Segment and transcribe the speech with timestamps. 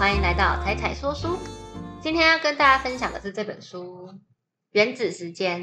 [0.00, 1.36] 欢迎来到彩彩说书。
[2.00, 4.08] 今天要跟大家分享的是这本书
[4.70, 5.60] 《原子时间》。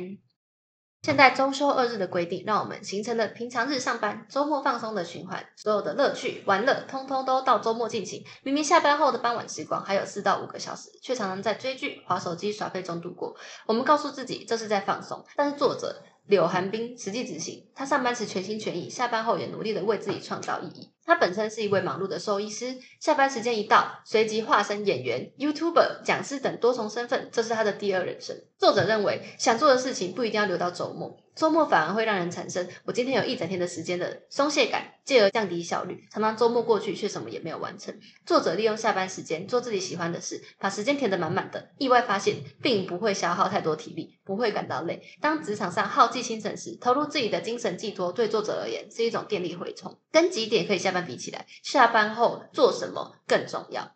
[1.02, 5.44] 现在中休二日的规定，让我们形成了平常日上班、周末放松的循环。
[5.56, 8.24] 所有的乐趣、玩乐，通通都到周末进行。
[8.44, 13.36] 明明下班后的傍晚时光还有四到五个小时，却常常在追剧、划手机、耍废中度过。
[13.66, 20.92] 我们告诉自己这是在放松，但是作者柳寒冰实际执行，他上班时全心全意，下班后也努力的为自己创造意义。
[21.08, 28.36] 他本身是一位忙碌的兽医师，下班时间一到，随即化身演员、YouTuber、讲师等多重身份，这是他的第二人生。
[28.58, 36.04] 作者认为，想做的事情不一定要留到周末，周末反而会让人产生“我今天有一整天的时间”的松懈感，进而降低效率。
[36.12, 37.96] 常常周末过去，却什么也没有完成。
[38.26, 45.04] 作者利用下班时间做自己喜欢的事，把时间填得满满的，意外发现并不会消耗太多体力，不会感到累。
[45.22, 49.96] 当职场上耗尽心神时，投入自己的精神寄托，对作者而言是一种电力回充。
[50.12, 53.94] 跟几点可以下班比起来，下班后做什么更重要？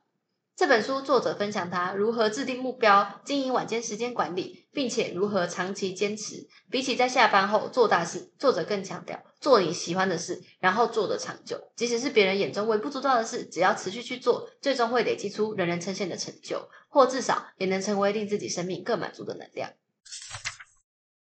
[0.53, 6.47] 这本书作者分享他如何制定目标、经营晚间时间管理，并且如何长期坚持。
[6.69, 11.59] 比起在下班后做大事，作者更强调做你喜欢的事，然后做的长久。
[11.75, 19.71] 即使是别人眼中微不足道的事，只要持续去做，最终会累积出人人称羡的成就，或至少也能成为令自己生命更满足的能量。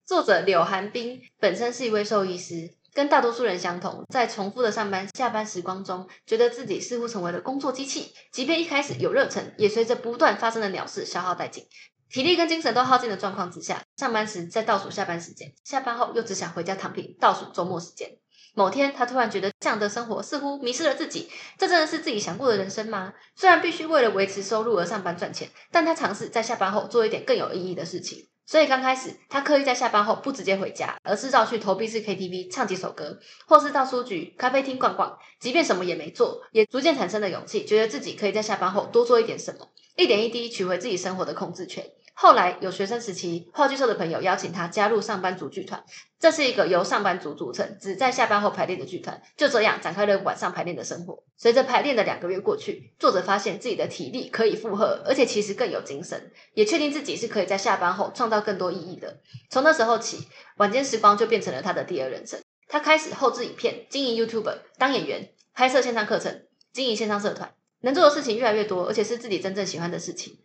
[0.05, 8.13] 作者柳寒冰本身是一位兽医师，跟大多数人相同，在重复的上班、下班时光中，觉得自己似乎成为了工作机器。
[8.31, 11.67] 即便一开始有热忱，也随着不断发生的鸟事消耗殆尽，
[12.09, 18.17] 体力跟精神都耗尽的状况之下，上班时在倒数下班时间，下班后又只想回家躺平，倒数周末时间。
[18.53, 21.29] 某天，他突然觉得这样的生活似乎迷失了自己。
[21.57, 23.13] 这真的是自己想过的人生吗？
[23.35, 28.29] 虽然必须为了维持收入而上班赚钱，但他尝试在下班后做一点更有意义的事情。
[28.45, 35.17] 所以刚开始，他刻意在下班后不直接回家，而是绕去投币式 KTV 唱几首歌，或是到书局、咖啡厅逛逛。
[35.39, 41.83] 即便什么也没做，也逐渐产生了勇气，觉得自己可以在下班后多做一点什么，一点一滴取回自己生活的控制权。
[42.17, 45.83] 后来有学生时期话剧社的朋友邀请他加入上班族剧团，
[46.17, 49.21] 这是一个由上班族组成、只在下班后排练的剧团。
[49.35, 51.21] 就这样展开了晚上排练的生活。
[51.35, 59.19] 随着排练的两个月过去，作者发现自己的体力可以负荷，而且其实更有精神，也确定自己是可以在下班后创造更多意义的。
[59.49, 60.25] 从那时候起，
[60.55, 62.39] 晚间时光就变成了他的第二人生。
[62.69, 70.39] 他开始后置影片、经营 YouTube、当演员、拍摄线上课程、经营线上社团，能做的事情越来越多，而且是自己真正喜欢的事情。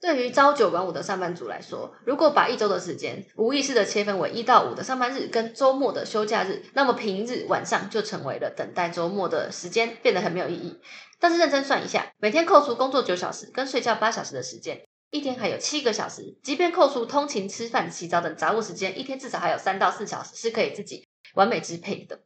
[0.00, 10.80] 对于朝九晚五的上班族来说，如果把一周的时间无意识的切分为一到五的上班日跟周末的休假日，那么平日晚上就成为了等待周末的时间，变得很没有意义。
[11.18, 16.22] 但是认真算一下，每天扣除工作九小时跟睡觉八小时的时间，一天还有七个小时。
[16.44, 22.20] 即便扣除通勤、吃饭、洗澡等杂物时间，一天至少还有三到四小时是可以自己完美支配的。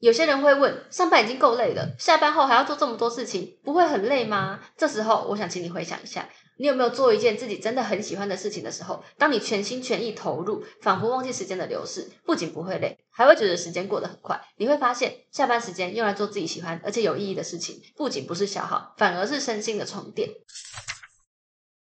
[0.00, 4.60] 有些人会问：上班已经够累了，下班后还要做这么多事情，不会很累吗？
[4.76, 6.28] 这时候，我想请你回想一下，
[6.58, 14.40] 你有没有做一件自己真的很喜欢的事情的时候，当你全心全意投入，仿佛忘记时间的流逝，不仅不会累，还会觉得时间过得很快。
[14.56, 20.28] 你会发现，下班时间用来做自己喜欢而且有意义的事情，不仅不是消耗，反而是身心的充电。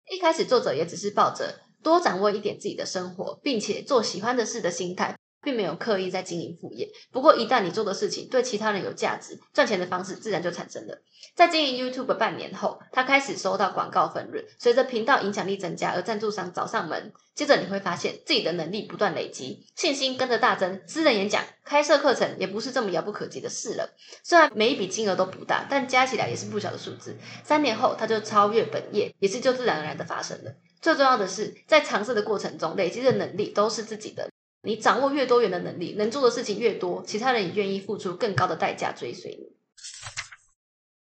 [0.09, 5.16] 一开始，作者也只是抱着多掌握一点自己的生活，并且做喜欢的事的心态。
[5.43, 10.97] 并没有刻意在经营副业，不过一旦你做的事情对其他人有价值，赚钱的方式自然就产生了。
[11.35, 17.13] 在经营 YouTube 半年后，他开始收到广告分润，随着频道影响力增加，而赞助商找上门。
[17.35, 23.87] 接着你会发现自己的能力不断累积，信心跟着大增，私人演讲、开设课程也不是这么遥不可及的事了。
[24.23, 27.15] 虽然每一笔金额都不大，但加起来也是不小的数字。
[27.43, 30.51] 三年后，他就超越本业，也是就自然而然的发生了。
[30.81, 34.27] 最重要的是，在尝试的过程中，累积的能力都是自己的。
[34.67, 39.55] 你掌握越多元的能力，能做的事情越多，其他人也愿意付出更高的代价追随你。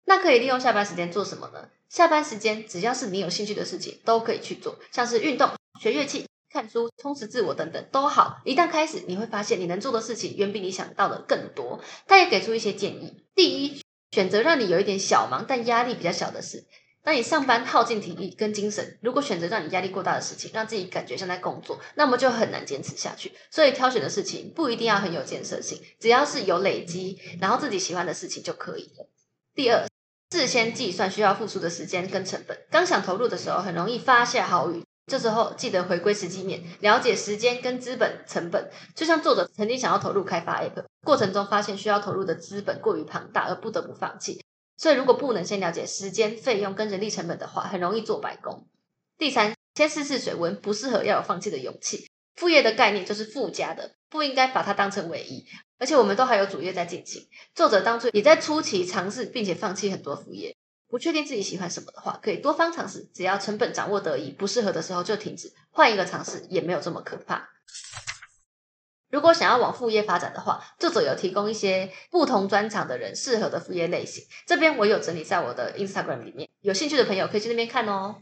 [0.06, 1.70] 那可以利用下班时间做什么呢？
[1.90, 5.50] 下班时间只要是你有兴趣的事情，都可以去做，像是运动、
[5.82, 8.42] 学乐器、看书、充实自我等等都好。
[8.46, 11.82] 一旦开始，你会发现你能做的事情远比你想到的更多。
[12.06, 13.82] 他也给出一些建议：第一，
[14.12, 16.68] 选择让你有一点小忙但压力比较小的事。
[17.08, 23.32] 当你上班耗尽体力跟精神，如果选择让你压力过大的事情，让自己感觉像在工作，那么就很难坚持下去。
[23.50, 29.08] 所以挑选的事情不一定要很有建设性，只要是有累积，然后自己喜欢的事情就可以了。
[29.56, 29.88] 第二，
[30.32, 32.58] 事先计算需要付出的时间跟成本。
[32.70, 38.70] 刚想投入的时候，很容易发下豪语，这时候记得回归实际面，了解时间跟资本成本。
[38.94, 44.44] 就像作者曾经想要投入开发 App，过程中发现需要投入的资本过于庞大，而不得不放弃。
[44.78, 48.68] 所以，如果不能先了解时间、费用跟人力成本的话，很容易做白工。
[49.18, 52.08] 第三，先试试水温，不适合要有放弃的勇气。
[52.36, 55.44] 副业的概念就是附加的，不应该把它当成唯一。
[55.80, 57.28] 而且我们都还有主业在进行。
[57.56, 60.56] 作者当初也在初期尝试，并且放弃很多副业。
[60.88, 67.50] 不确定自己喜欢什么的话，可以多方尝试，只要成本掌握得宜，不适合的时候就停止，换一个尝试也没有这么可怕。
[69.10, 78.16] 如果想要往副业发展的话，作者有提供一些不同专长的人适合的副业类型，这边我有整理在我的 Instagram 里面，有兴趣的朋友可以去那边看哦。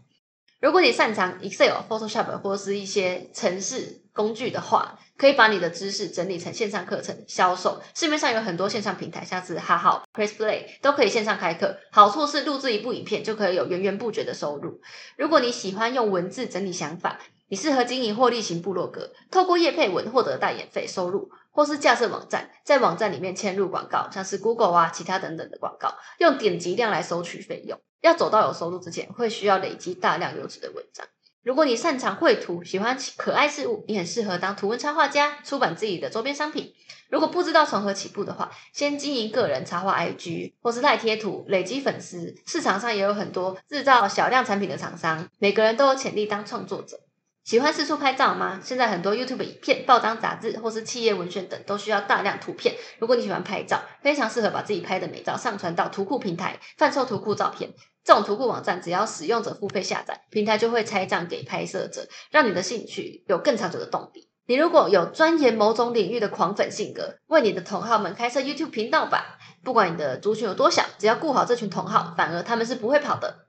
[0.61, 7.81] 如果你擅长 Excel、Photoshop 或是一些程式工具的话，可以把你的知识整理成线上课程销售。
[7.93, 11.77] 市面上有很多线上平台，像是哈好、PressPlay 都可以线上开课。
[11.91, 14.79] 好处是录制一部影片就可以有源源不绝的收入。
[15.17, 27.79] 如果你喜欢用文字整理想法，你适合经营获利型部落格，透过叶配文获得代言费收入，或是架设网站，在网站里面嵌入广告，像是 Google 啊、其他等等的广告，用点击量来收取费用。
[28.01, 31.05] 要走到有收入之前，会需要累积大量优质的文章。
[31.43, 36.73] 如果你擅长绘图，喜欢可爱事物，你很适合当图文插画家，出版自己的周边商品。
[37.09, 42.33] 如果不知道从何起步的话，先经营个人插画 IG 或是赖贴图，累积粉丝。
[42.47, 46.99] 市场上也有很多制造小量产品的厂商，每个人都有潜力当创作者。
[47.45, 48.59] 喜欢四处拍照吗？
[48.63, 52.73] 现在很多 YouTube 影片、报章杂志或是企业文宣等都需要大量图片。
[52.97, 57.71] 如果你喜欢拍照，非常适合把自己拍的美照上传到图库平台，贩售图库照片。
[58.03, 64.27] 这种图库网站，只要使用者付费下载，平台就会拆账给拍摄者，让你的兴趣有更长久的动力。
[64.47, 69.37] 你如果有钻研某种领域的狂粉性格，为你的同好们开设 YouTube 频道吧。
[69.63, 73.44] 不管你的族群有多小，只要顾好这群同好，反而他们是不会跑的。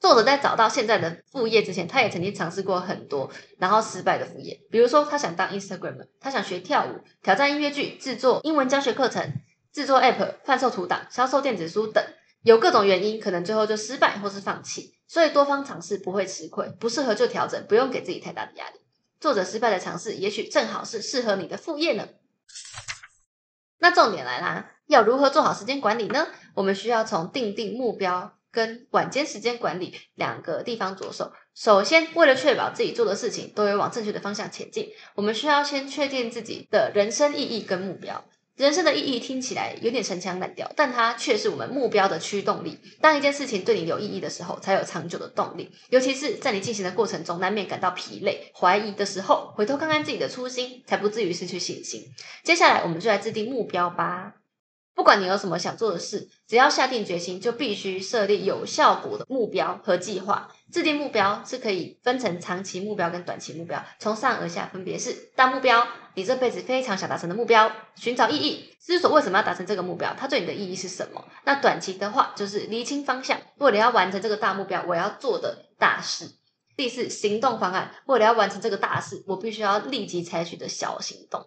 [0.00, 4.60] 作者在找到现在的副业之前，他也曾经尝试过很多，然后失败的副业。
[4.70, 9.34] 比如说，他想当 Instagram，他想学跳舞、挑战音乐剧、制作英文教学课程、
[9.72, 12.04] 制作 App、贩售图档、销售电子书等，
[12.42, 14.94] 有各种原因，可能最后就失败或是放弃。
[15.08, 18.78] 所以多方尝试不会吃亏，不适合就调整，不用给自己太大的压力。
[19.18, 22.06] 作者失败的尝试，也许正好是适合你的副业呢。
[23.78, 26.28] 那重点来啦，要如何做好时间管理呢？
[26.54, 28.37] 我们需要从定定目标。
[28.50, 31.32] 跟晚间时间管理两个地方着手。
[31.54, 38.24] 首先，为了确保自己做的事情都有往正确的方向前进，我们需要先确定自己的人生意义跟目标。
[38.56, 42.76] 人生的意义听起来有点陈腔滥调，但它却是我们目标的驱动力。
[43.00, 45.70] 当一件事情对你有意义的时候，才有长久的动力。
[45.90, 52.02] 尤其是在你进行的过程中，难免感到疲累、怀疑的时候，回头看看自己的初心，才不至于失去信心。
[52.42, 54.34] 接下来，我们就来制定目标吧。
[54.98, 60.48] 不管你有什么想做的事，只要下定决心，就必须设立有效果的目标和计划。
[60.72, 71.24] 制定目标是可以分成长期目标跟短期目标，从上而下分别是：大目标，你这辈子非常想达成的目标；寻找意义，思索为什么要达成这个目标，它对你的意义是什么。
[71.44, 76.28] 那短期的话，就是厘清方向，为了要完成这个大目标，我要做的大事。
[76.76, 81.46] 第四，行动方案，为了要完成这个大事，我必须要立即采取的小行动。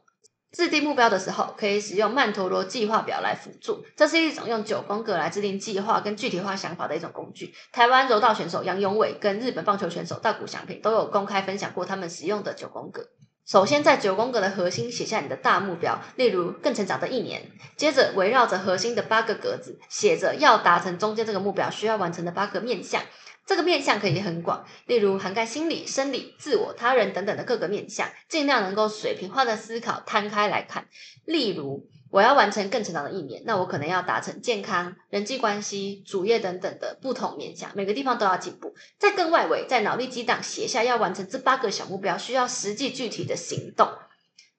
[0.52, 3.86] 制定目标的时候，可以使用曼陀罗计划表来辅助。
[3.96, 7.54] 这是一种用九宫格来制定计划跟具体化想法的一种工具。
[7.72, 13.08] 台湾柔道选手杨永伟跟日本棒球选手大谷翔平都有公开分享过他们使用的九宫格。
[13.46, 17.52] 首先，在九宫格的核心写下你的大目标，例如更成长的一年。
[17.76, 23.02] 接着，围绕着核心的八个格子，写着要达成中间这个目标需要完成的八个面向。
[23.46, 30.88] 这个面向可以很广，例如涵盖心理、生理、自我、他人等等的各个面向，尽量能够水平化的思考，摊开来看。
[31.26, 38.76] 例如，我要完成更成长的一年，那我可能要达成健康、人际关系、主业等等的不同面向，每个地方都要进步。
[39.00, 43.88] 在更外围，在脑力激荡写下要完成这八个小目标，需要实际具体的行动。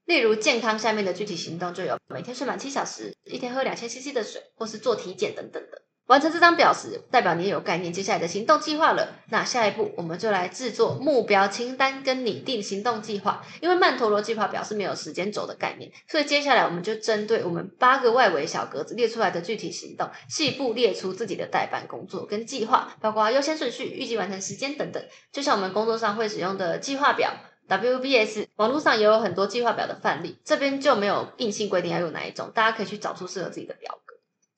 [0.06, 5.82] 例如，健康下面的具体行动就有每天睡满七小时，一天喝两千 CC 的水，或是做体检等等的。
[6.12, 9.16] 完成这张表时，代表你有概念接下来的行动计划了。
[9.30, 13.42] 那下一步，我们就来制作目标清单跟拟定行动计划。
[13.62, 25.02] 因为曼陀罗计划表是没有时间轴的概念，所以接下来我们就针对我们八个外围小格子列出来的具体行动，细部列出自己的代办工作跟计划，包括优先顺序、预计完成时间等等。
[25.32, 27.32] 就像我们工作上会使用的计划表
[27.70, 34.11] （WBS），网络上也有很多计划表的范例，这边就没有硬性规定要用哪一种，大家可以去找出适合自己的表格。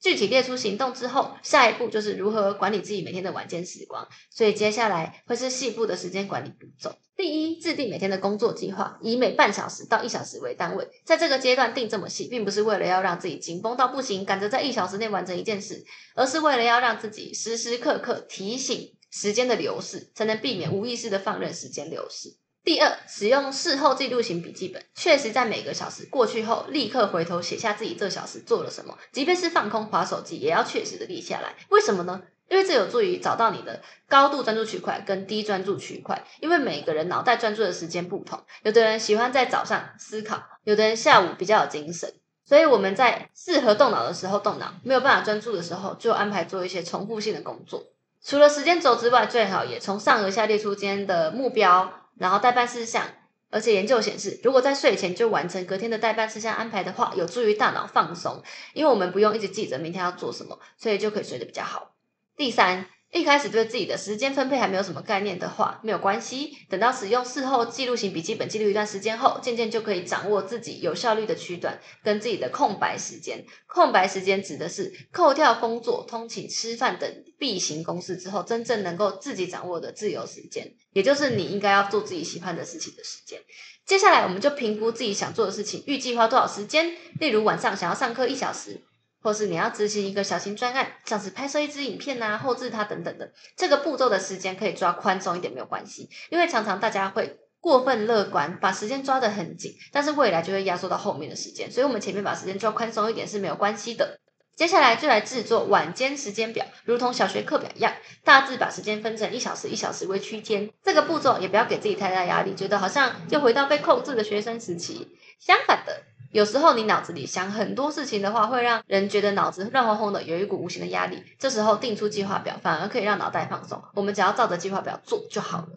[0.04, 4.06] 具体列出行动之后，下一步就是如何管理自己每天的晚间时光。
[4.30, 6.94] 所以接下来会是细部的时间管理步骤。
[7.16, 10.87] 第一，制定每天的工作计划，以每半小时到一小时为单位。
[11.06, 15.82] 在这个阶段定这么细，并不是为了要让自己紧绷到不行，赶着在一小时内完成一件事，
[16.14, 22.37] 而是为了要让自己时时刻刻提醒时间的流逝，才能避免无意识的放任时间流逝。
[22.64, 31.54] 第二，使用事后记录型笔记本，确实在每个小时过去后，立刻回头写下自己这小时做了什么，即便是放空划手机，也要确实的记下来。
[31.68, 32.23] 为什么呢？
[32.49, 36.25] 因为这有助于找到你的高度专注区块跟低专注区块。
[36.40, 42.14] 因为每个人脑袋专注的时间不同，有的人喜欢在早上思考，有的人下午比较有精神。
[42.47, 47.83] 所以我们在适合动脑的时候动脑，没有办法专注的时候，就安排做一些重复性的工作。
[48.23, 53.06] 除了时间轴之外，最好也从上而下列出今天的目标，然后代办事项。
[53.50, 58.42] 而且研究显示，如果在睡前就完成隔天的代办事项安排的话，有助于大脑放松，
[58.73, 61.92] 因为我们不用一直记着明天要做什么，所以就可以睡得比较好。
[62.37, 62.87] 第三。
[63.14, 66.50] 一开始对自己的时间分配还没有什么概念的话，没有关系。
[66.68, 73.44] 等到使用事后记录型笔记本记录一段时间后，渐渐就可以掌握自己有效率的区段跟自己的空白时间。
[73.68, 83.40] 空白时间指的是扣掉工作、通勤、吃饭等必行公事之后，真正能够自己掌握的自由时间，也就是你应该要做自己喜欢的事情的时间。
[83.87, 86.97] 接下来，我们就评估自己想做的事情，预计花多少时间。
[87.21, 88.80] 例如晚上想要上课一小时。
[89.25, 104.21] 或是你要执行一个小型专案，像是拍摄一支影片呐，后置它等等的，这个步骤的时间可以抓宽松一点没有关系，因为常常大家会过分乐观，把时间抓得很紧，但是未来就会压缩到后面的时间，所以我们前面把时间抓宽松一点是没有关系的。
[104.54, 110.71] 接下来就来制作晚间时间表，如同小学课表一样，大致把时间分成一小时一小时为区间。
[110.83, 115.16] 这个步骤也不要给自己太大压力，觉得好像又回到被控制的学生时期。
[115.40, 116.02] 相反的。
[116.34, 121.22] 有时候你脑子里想很多事情的话，会让人觉得脑子乱哄哄的，有一股无形的压力。
[121.38, 123.80] 这时候定出计划表，反而可以让脑袋放松。
[123.94, 125.68] 我们只要照着计划表做就好了。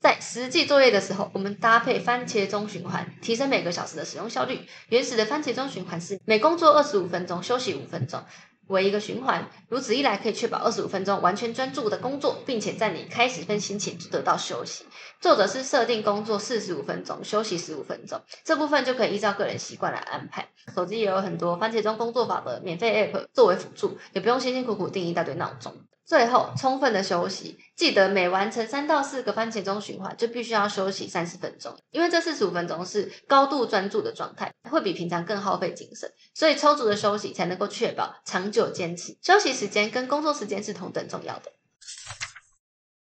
[0.00, 4.60] 在实际作业的时候，我们搭配番茄钟循环，提升每个小时的使用效率。
[4.90, 8.22] 原始的番茄钟循环是每工作二十五分钟休息五分钟。
[8.68, 14.84] 为一个循环，如此一来可以确保二十五分钟完全专注的工作，并且在你开始分心前就得到休息。
[15.20, 20.48] 作者是设定工作四十五分钟，休息十五分钟，这部分就可以依照个人习惯来安排。
[20.74, 25.74] 手机也有很多番茄钟工作法的免费 app 作为辅助，也不用辛辛苦苦定一大堆闹钟。
[26.08, 39.18] 最后，充分的休息，记得每完成三到四个番茄钟循环，就必须要休息三十分钟，因为这四十五分钟是高度专注的状态，会比平常更耗费精神，所以充足的休息才能够确保长久坚持。
[39.20, 41.52] 休息时间跟工作时间是同等重要的。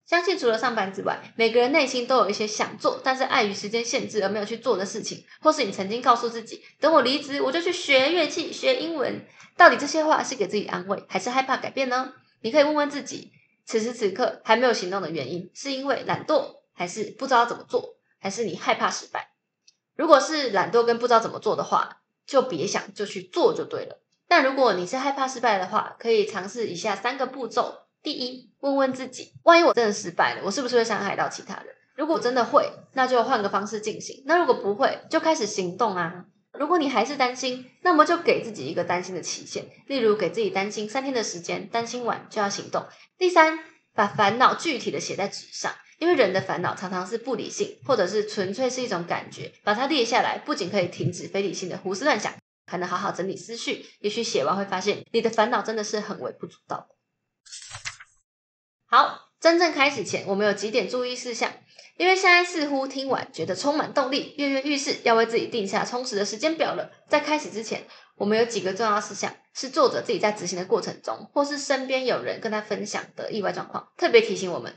[0.07, 9.27] 相信除了上班之外，每个人内心都有一些想做，但是碍于时间限制而没有去做的事情，或是你曾经告诉自己，等我离职我就去学乐器、学英文，
[9.59, 12.15] 到底这些话是给自己安慰，还是害怕改变呢？
[12.41, 13.33] 你可以问问自己，
[13.65, 19.33] 此时此刻还没有行动的原因，是因为懒惰，还是不知道怎么做，还是你害怕失败？
[19.97, 24.01] 如果是懒惰跟不知道怎么做的话，就别想，就去做就对了。
[24.29, 31.75] 但如果你是害怕失败的话，可以尝试以下三个步骤：第一，问问自己，万一我真的失败了，我是不是会伤害到其他人？
[31.97, 36.27] 如果真的会，那就换个方式进行；那如果不会，就开始行动啊。
[36.53, 42.87] 如果你还是担心，那么就给自己一个担心的期限，例如给自己担心三天的时间，担心完就要行动。
[43.17, 43.59] 第三，
[43.95, 52.35] 把烦恼具体的写在纸上，因为人的烦恼常常是不理性，或者是纯粹是一种感觉，把它列下来，不仅可以停止非理性的胡思乱想，
[52.67, 53.87] 还能好好整理思绪。
[54.01, 56.89] 也许写完会发现，你的烦恼真的是很微不足道。
[58.87, 61.53] 好，真正开始前，我们有几点注意事项。
[61.99, 66.91] 因为现在似乎听完觉得充满动力，跃跃欲试，要为自己定下充实的时间表了。
[67.09, 67.85] 在开始之前，
[68.17, 74.73] 我们有几个重要事项是作者自己在执行的过程中，或是身边有人跟他分享的意外状况，特别提醒我们：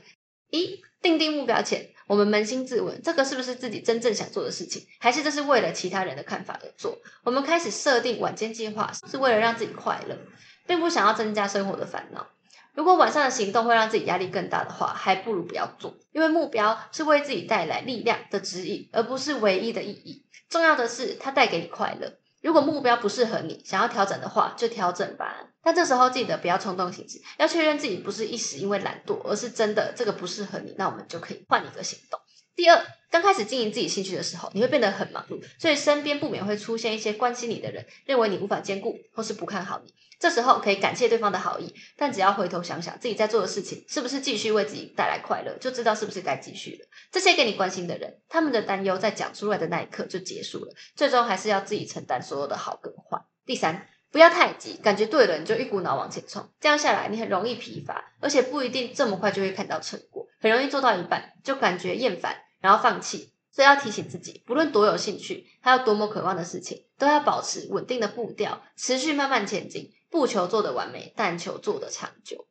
[0.50, 6.98] 一、定定目标前，我们扪心自问，这个是不是自己真正想做的事情，还是这是为了其他人的看法而做？
[7.22, 10.18] 我们开始设定晚间计划，是为了让自己快乐，
[10.66, 12.26] 并不想要增加生活的烦恼。
[12.74, 15.94] 如果晚上的行动会让自己压力更大的话，还不如不要做。
[16.12, 20.24] 因为目标是为自己带来力量的指引，而不是唯一的意义。
[20.48, 22.14] 重要的是它带给你快乐。
[22.40, 25.48] 如果目标不适合你，想要调整的话，就调整吧。
[25.62, 32.18] 但这时候记得不要冲动行事，要确认自己不是一时因为懒惰，而是真的这个不适合你，那我们就可以换一个行动。
[32.56, 39.94] 第二，刚开始经营自己兴趣的时候，你会变得很忙碌，所以身边不免会出现一些关心你的人，认为你无法兼顾，或是不看好你。
[40.22, 46.86] 这时候可以感谢对方的好意，但只要回头想想自己在做的事情，是不是继续为自己带来快乐，就知道是不是该继续了。
[47.10, 53.20] 这些给你关心的人，他们的担忧在讲出来的那一刻就结束了，最终还是要自己承担所有的好跟坏。
[53.44, 60.28] 第三，不要太急，感觉对了你就一股脑往前冲，这样下来你很容易疲乏，而且不一定这么快就会看到成果。
[60.40, 63.32] 很容易做到一半就感觉厌烦，然后放弃。
[63.50, 69.90] 所以要提醒自己，不论多有兴趣，还有多么渴望的事情，都要保持稳定的步调，持续慢慢前进。
[70.12, 72.46] 不求做的完美，但求做的长久。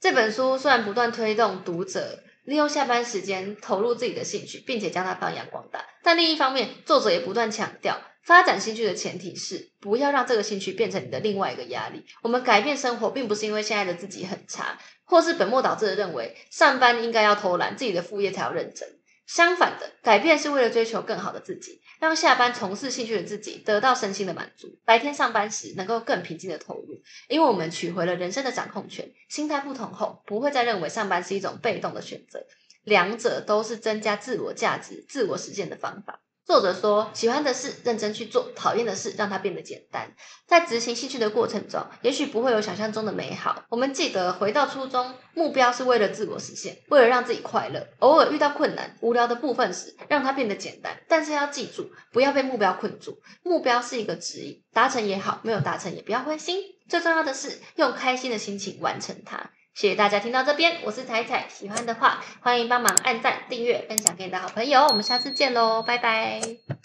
[0.00, 12.04] 这本书虽然不断推动读者利用下班时间投入自己的兴趣，并且将它发扬光大，但另一方面，作者也不断强调，发展兴趣的前提是不要让这个兴趣变成你的另外一个压力。
[12.22, 18.88] 我们改变生活，并不是因为现在的自己很差，或是本末倒置的认为上班应该要偷懒，自己的副业才要认真。
[19.26, 27.00] 相反的，改变是为了追求更好的自己，让下班从事兴趣的自己得到身心的满足，白天上班时能够更平静的投入。
[27.28, 32.44] 因为我们取回了人生的掌控权，心态不同后，不会再认为上班是一种被动的选择，
[32.82, 36.20] 两者都是增加自我价值、自我实现的方法。
[36.46, 40.14] 作者说：“喜欢的事认真去做，讨厌的事让它变得简单。
[40.46, 43.64] 在执行兴趣的过程中，也许不会有想象中的美好。
[43.70, 47.88] 我们记得回到初衷，目标是为了自我实现，为了让自己快乐。
[48.00, 51.00] 偶尔遇到困难、无聊的部分时，让它变得简单。
[51.08, 53.18] 但是要记住，不要被目标困住。
[53.42, 56.60] 目标是一个指引，达成也好，没有达成也不要灰心。
[56.90, 66.84] 最重要的是，用开心的心情完成它。”谢谢大家听到这边，我是彩彩，喜欢的话欢迎帮忙按赞、订阅、分享给你的好朋友，我们下次见喽，拜拜。